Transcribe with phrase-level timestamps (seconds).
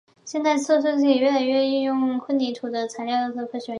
[0.25, 3.65] 现代测试技术也越来越多地应用于混凝土材料科学的研究。